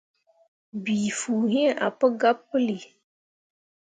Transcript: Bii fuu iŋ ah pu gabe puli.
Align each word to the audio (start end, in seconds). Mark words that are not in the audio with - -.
Bii 0.83 1.09
fuu 1.19 1.43
iŋ 1.61 1.69
ah 1.85 1.91
pu 1.97 2.07
gabe 2.19 2.41
puli. 2.47 2.77